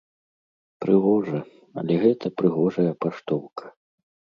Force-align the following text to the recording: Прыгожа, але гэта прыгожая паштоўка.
Прыгожа, 0.85 1.39
але 1.83 1.95
гэта 2.07 2.35
прыгожая 2.43 2.93
паштоўка. 3.05 3.77